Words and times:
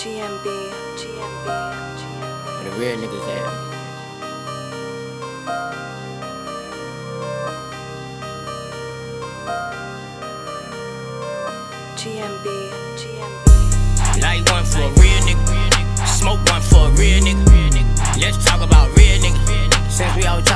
GMB, 0.00 0.46
GMB, 0.96 1.46
GMB. 2.00 2.44
Where 2.46 2.64
the 2.64 2.70
real 2.80 2.96
niggas 2.96 3.26
at? 3.36 3.44
GMB, 12.00 12.46
GMB. 12.96 14.22
Light 14.22 14.50
one 14.50 14.64
for 14.64 14.80
a 14.80 14.88
real 14.88 15.20
nigga. 15.20 16.08
Smoke 16.08 16.42
one 16.46 16.62
for 16.62 16.88
a 16.88 16.90
real 16.92 17.20
nigga. 17.22 18.16
Let's 18.18 18.42
talk 18.42 18.62
about 18.62 18.88
real 18.96 19.20
nigga. 19.20 19.90
Since 19.90 20.16
we 20.16 20.24
always 20.24 20.49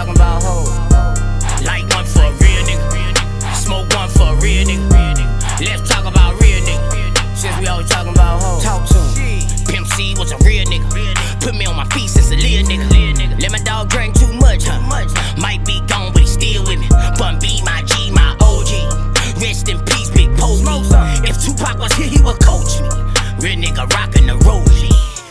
Real 23.44 23.58
nigga 23.58 23.86
rockin' 23.92 24.26
the 24.26 24.36
road. 24.48 24.64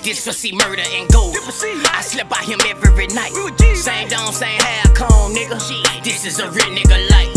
This 0.03 0.21
see 0.38 0.54
murder 0.54 0.84
and 0.85 1.12
gold. 1.12 1.35
I 1.35 2.02
slip 2.04 2.30
by 2.30 2.44
him 2.44 2.59
every 2.70 3.08
night. 3.08 3.34
Same 3.73 4.08
dome, 4.08 4.31
same 4.31 4.59
hair 4.62 4.84
comb, 4.94 5.34
nigga. 5.34 5.58
This 6.04 6.23
is 6.23 6.38
a 6.38 6.48
real 6.52 6.70
nigga 6.77 7.09
life. 7.09 7.34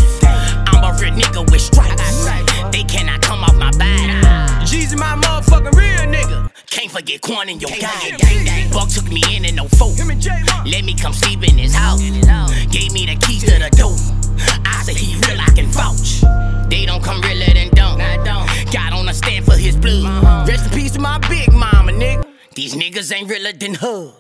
I'm 0.68 0.84
a 0.84 0.92
real 1.00 1.14
nigga 1.14 1.50
with 1.50 1.62
stripes. 1.62 2.26
They 2.72 2.84
cannot 2.84 3.22
come 3.22 3.42
off 3.42 3.56
my 3.56 3.70
body. 3.70 4.66
G's 4.66 4.94
my 4.94 5.16
motherfucking 5.16 5.72
real 5.72 6.12
nigga. 6.12 6.50
Can't 6.66 6.90
forget 6.90 7.22
Quan 7.22 7.48
in 7.48 7.58
your 7.58 7.70
guy. 7.80 8.68
Buck 8.70 8.90
took 8.90 9.08
me 9.10 9.22
in 9.34 9.46
and 9.46 9.56
no 9.56 9.68
folk. 9.68 9.96
Let 9.96 10.84
me 10.84 10.94
come 10.94 11.14
sleep 11.14 11.42
in 11.42 11.56
his 11.56 11.74
house. 11.74 12.02
Gave 12.70 12.92
me 12.92 13.05
These 22.56 22.74
niggas 22.74 23.12
ain't 23.14 23.28
realer 23.28 23.52
than 23.52 23.74
her. 23.74 24.12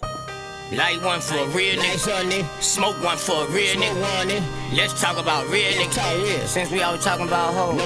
Light 0.76 1.02
one 1.02 1.22
for 1.22 1.38
a 1.38 1.46
real 1.56 1.80
nigga. 1.80 2.44
Smoke 2.60 3.02
one 3.02 3.16
for 3.16 3.32
a 3.32 3.46
real 3.48 3.76
nigga. 3.76 4.76
Let's 4.76 5.00
talk 5.00 5.16
about 5.16 5.48
real 5.48 5.72
nigga. 5.72 6.46
Since 6.46 6.70
we 6.70 6.82
always 6.82 7.02
talking 7.02 7.28
about 7.28 7.54
hoes. 7.54 7.80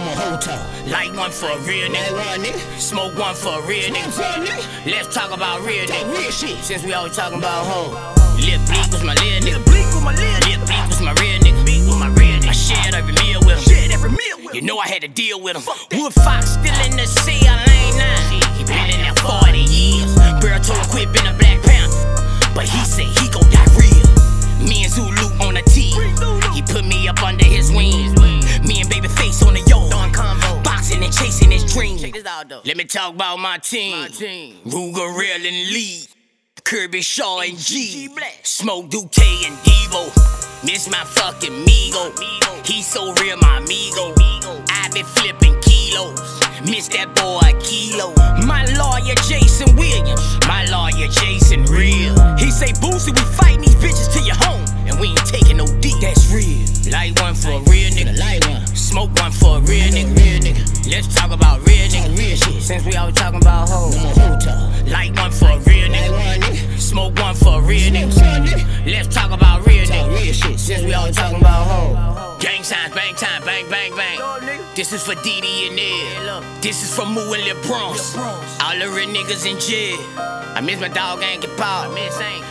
Light 0.91 1.15
one 1.15 1.31
for 1.31 1.47
a 1.47 1.59
real 1.59 1.89
nigga. 1.89 2.81
Smoke 2.81 3.17
one 3.17 3.37
for 3.37 3.62
a 3.62 3.67
real 3.69 3.95
nigga. 3.95 4.91
Let's 4.91 5.15
talk 5.15 5.31
about 5.31 5.65
real 5.65 5.87
nigga. 5.87 6.33
Since 6.65 6.83
we 6.83 6.95
always 6.95 7.15
talking 7.15 7.39
about 7.39 7.65
hoes. 7.65 7.95
Lip 8.45 8.61
bleak 8.67 8.91
was 8.91 9.05
my 9.05 9.15
little 9.15 9.47
nigga. 9.47 9.55
Lip 9.55 9.65
bleak 9.67 9.87
was 9.95 10.03
my 10.03 10.15
real 10.19 11.39
nigga. 11.39 12.48
I 12.48 12.53
shared 12.53 12.97
every 12.97 13.12
meal 13.12 13.39
with 13.47 13.69
him. 13.69 14.51
You 14.53 14.62
know 14.62 14.78
I 14.78 14.89
had 14.89 15.03
to 15.03 15.09
deal 15.09 15.41
with 15.41 15.55
him. 15.55 15.62
Woodfox 15.62 16.59
still 16.59 16.91
in 16.91 16.97
the 16.97 17.06
sea, 17.06 17.47
I 17.47 17.65
lane 17.67 17.98
nine. 17.98 18.59
Dream. 32.44 32.60
Let 32.64 32.77
me 32.77 32.84
talk 32.84 33.14
about 33.14 33.38
my 33.38 33.58
team. 33.58 34.06
Ruger, 34.66 35.19
Real, 35.19 35.36
and 35.36 35.70
Lee. 35.72 36.05
Kirby 36.64 37.00
Shaw 37.00 37.41
and 37.41 37.58
G. 37.58 38.08
Smoke 38.42 38.91
Duque 38.91 39.19
and 39.47 39.56
Devo. 39.64 40.65
Miss 40.65 40.88
my 40.91 41.03
fucking 41.04 41.65
Migo. 41.65 42.66
He 42.66 42.82
so 42.82 43.12
real, 43.15 43.37
my 43.38 43.59
amigo. 43.59 44.15
I 44.69 44.88
been 44.92 45.04
flipping 45.04 45.59
kilos. 45.62 46.20
Miss 46.65 46.88
that 46.88 47.15
boy 47.15 47.41
a 47.42 47.59
kilo. 47.60 48.15
My 48.47 48.65
lawyer 48.76 49.15
Jason 49.26 49.75
Williams. 49.76 50.20
My 50.47 50.65
lawyer 50.66 51.09
Jason 51.09 51.65
Real. 51.65 52.15
He 52.36 52.50
say 52.50 52.72
Boosie, 52.78 53.16
we 53.16 53.25
Smoke 58.91 59.15
one 59.21 59.31
for 59.31 59.59
a 59.59 59.61
real 59.61 59.87
nigga. 59.87 60.19
Real 60.19 60.41
nigga. 60.43 60.91
Let's 60.91 61.15
talk 61.15 61.31
about 61.31 61.65
real 61.65 61.87
nigga. 61.87 62.19
Real 62.19 62.37
shit. 62.37 62.61
Since 62.61 62.84
we 62.84 62.97
always 62.97 63.15
talking 63.15 63.41
about 63.41 63.69
hoes. 63.69 63.95
Light 64.91 65.17
one 65.17 65.31
for 65.31 65.47
a 65.47 65.59
real 65.59 65.89
nigga. 65.89 66.77
Smoke 66.77 67.17
one 67.21 67.37
for 67.37 67.61
a 67.61 67.62
real 67.62 67.93
nigga. 67.93 68.84
Let's 68.84 69.15
talk 69.15 69.31
about 69.31 69.65
real 69.65 69.87
nigga. 69.87 70.21
Real 70.21 70.33
shit. 70.33 70.59
Since 70.59 70.83
we 70.83 70.93
always 70.93 71.15
talking 71.15 71.39
about 71.39 71.69
hoes. 71.69 72.43
Gang 72.43 72.65
signs, 72.65 72.93
bang 72.93 73.15
time, 73.15 73.45
bang, 73.45 73.65
bang, 73.71 73.95
bang. 73.95 74.61
This 74.75 74.93
is 74.93 75.05
for 75.05 75.15
Didi 75.22 75.69
and 75.69 75.78
Ed. 75.78 76.61
This 76.61 76.83
is 76.83 76.93
for 76.93 77.07
Moo 77.07 77.33
and 77.33 77.45
Lil 77.45 77.62
Bronx. 77.62 78.17
All 78.17 78.77
the 78.77 78.91
real 78.91 79.09
niggas 79.09 79.47
in 79.49 79.61
jail. 79.61 80.01
I 80.19 80.61
miss 80.61 80.81
my 80.81 80.89
dog, 80.89 81.22
ain't 81.22 81.43
get 81.43 81.57
power. 81.57 81.87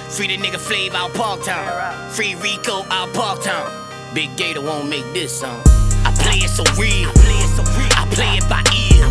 Free 0.08 0.28
the 0.28 0.38
nigga 0.38 0.56
Flav 0.56 0.94
out 0.94 1.12
Parktown. 1.12 2.10
Free 2.12 2.36
Rico 2.36 2.86
out 2.90 3.10
Parktown. 3.10 4.16
Big 4.16 4.34
Gator 4.38 4.62
won't 4.62 4.88
make 4.88 5.04
this 5.14 5.38
song. 5.38 5.62
Play 6.24 6.46
it 6.46 6.50
so 6.50 6.64
real. 6.80 7.10
I 7.96 8.08
play 8.12 8.38
it 8.38 8.48
by 8.50 8.62
ear. 8.76 9.06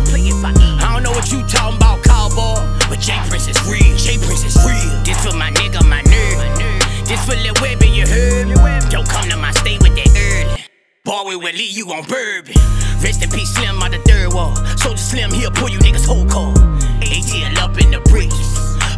I 0.81 0.93
don't 0.93 1.03
know 1.03 1.11
what 1.11 1.31
you 1.31 1.43
talking 1.47 1.77
about, 1.77 2.03
cowboy. 2.03 2.61
But 2.89 2.99
J 2.99 3.17
Prince 3.29 3.47
is 3.47 3.59
real. 3.67 3.95
J 3.97 4.17
Prince 4.17 4.43
is 4.43 4.55
real. 4.65 5.03
This 5.03 5.17
for 5.23 5.35
my 5.35 5.51
nigga, 5.51 5.83
my 5.87 6.01
nerd. 6.03 7.07
This 7.07 7.23
for 7.25 7.35
Lil 7.35 7.53
Webbie, 7.55 7.93
you 7.93 8.05
heard? 8.05 8.89
Don't 8.89 9.07
come 9.07 9.29
to 9.29 9.37
my 9.37 9.51
state 9.51 9.81
with 9.81 9.95
that 9.95 10.09
early. 10.15 10.63
Boy, 11.05 11.29
we 11.29 11.35
will 11.35 11.53
leave 11.53 11.75
you 11.75 11.87
on 11.91 12.03
bourbon. 12.05 12.53
Rest 13.01 13.23
in 13.23 13.29
peace, 13.29 13.53
Slim 13.55 13.81
on 13.81 13.91
the 13.91 13.99
third 13.99 14.33
wall. 14.33 14.55
Soldier 14.77 14.97
Slim, 14.97 15.31
he'll 15.31 15.51
pull 15.51 15.69
you 15.69 15.79
niggas 15.79 16.05
whole 16.05 16.27
call. 16.27 16.53
ATL 17.01 17.57
up 17.57 17.81
in 17.81 17.91
the 17.91 17.99
bricks. 18.09 18.35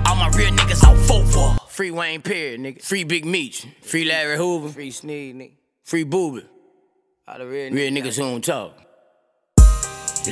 All 0.05 0.15
my 0.15 0.29
real 0.35 0.51
niggas 0.51 0.83
out 0.83 0.97
full 0.97 1.23
for. 1.25 1.55
Free 1.69 1.91
Wayne 1.91 2.21
Perry, 2.21 2.57
nigga. 2.57 2.81
Free 2.81 3.03
Big 3.03 3.25
Meech. 3.25 3.65
Free 3.81 4.03
Larry 4.03 4.37
Hoover. 4.37 4.69
Free 4.69 4.91
Sneed, 4.91 5.35
nigga. 5.35 5.51
Free 5.83 6.03
Booby. 6.03 6.45
All 7.31 7.37
the 7.37 7.47
real, 7.47 7.71
real 7.71 7.93
niggas 7.93 8.17
who 8.17 8.23
don't 8.23 8.43
talk. 8.43 8.75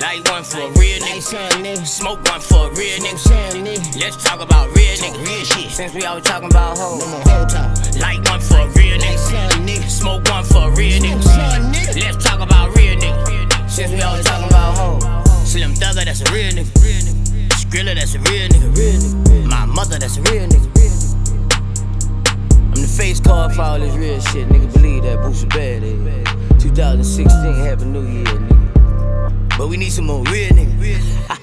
Light 0.02 0.20
one 0.28 0.44
for 0.44 0.60
a 0.60 0.68
real 0.76 1.00
nigga. 1.00 1.88
Smoke 1.88 2.22
one 2.26 2.42
for 2.42 2.68
a 2.68 2.76
real 2.76 3.00
nigga. 3.00 3.96
Let's 4.02 4.22
talk 4.22 4.42
about 4.42 4.68
real 4.76 4.98
nigga. 4.98 5.26
Real 5.26 5.46
shit. 5.46 5.72
Since 5.72 5.94
we 5.94 6.04
always 6.04 6.26
talking 6.26 6.50
about 6.50 6.78
hoes. 6.78 7.00
Light 8.02 8.20
one 8.28 8.42
for 8.42 8.60
a 8.60 8.68
real 8.76 9.00
nigga. 9.00 9.90
Smoke 9.90 10.28
one 10.28 10.44
for 10.44 10.68
a 10.68 10.76
real 10.76 11.00
nigga. 11.00 12.04
Let's 12.04 12.22
talk 12.22 12.42
about 12.42 12.76
real 12.76 12.98
nigga. 12.98 13.70
Since 13.70 13.94
we 13.94 14.02
always 14.02 14.26
talking 14.26 14.50
about 14.50 14.76
hoes. 14.76 15.50
Slim 15.50 15.76
Thugga, 15.76 16.04
that's 16.04 16.20
a 16.20 16.34
real 16.34 16.52
nigga. 16.52 16.68
Skrilla, 17.56 17.96
that's 17.96 18.16
a 18.16 18.20
real 18.20 18.50
nigga. 18.50 18.76
Real 18.76 19.00
nigga. 19.00 19.50
My 19.50 19.64
mother, 19.64 20.00
that's 20.00 20.18
a 20.18 20.22
real 20.24 20.50
nigga. 20.50 20.68
I'm 22.60 22.74
the 22.74 22.94
face 22.98 23.22
card 23.22 23.54
for 23.54 23.62
all 23.62 23.80
this 23.80 23.96
real 23.96 24.20
shit. 24.20 24.50
Nigga, 24.50 24.74
believe 24.74 25.04
that. 25.04 25.20
Boosie 25.20 25.48
bad. 25.48 25.84
Eh? 25.84 26.49
2016, 26.60 27.54
Happy 27.64 27.86
New 27.86 28.02
Year, 28.02 28.26
nigga. 28.26 29.58
But 29.58 29.70
we 29.70 29.78
need 29.78 29.92
some 29.92 30.06
more 30.08 30.24
real 30.24 30.50
niggas. 30.50 31.36